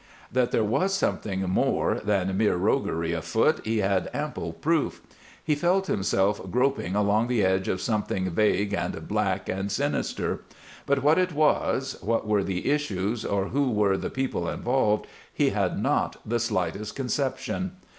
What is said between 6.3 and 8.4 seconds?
groping along the edge of something